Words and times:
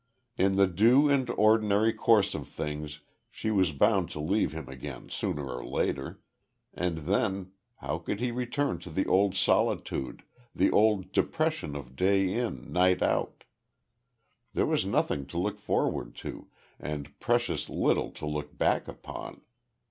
In 0.35 0.53
the 0.55 0.65
due 0.65 1.11
and 1.11 1.29
ordinary 1.29 1.93
course 1.93 2.33
of 2.33 2.47
things 2.47 3.01
she 3.29 3.51
was 3.51 3.71
bound 3.71 4.09
to 4.09 4.19
leave 4.19 4.51
him 4.51 4.67
again 4.67 5.09
sooner 5.09 5.47
or 5.47 5.63
later 5.63 6.23
and 6.73 6.97
then, 7.05 7.51
how 7.81 7.99
could 7.99 8.19
he 8.19 8.31
return 8.31 8.79
to 8.79 8.89
the 8.89 9.05
old 9.05 9.35
solitude, 9.35 10.23
the 10.55 10.71
old 10.71 11.11
depression 11.11 11.75
of 11.75 11.95
day 11.95 12.33
in, 12.33 12.73
night 12.73 13.03
out? 13.03 13.43
There 14.55 14.65
was 14.65 14.87
nothing 14.87 15.27
to 15.27 15.37
look 15.37 15.59
forward 15.59 16.15
to, 16.25 16.47
and 16.79 17.19
precious 17.19 17.69
little 17.69 18.09
to 18.13 18.25
look 18.25 18.57
back 18.57 18.87
upon. 18.87 19.41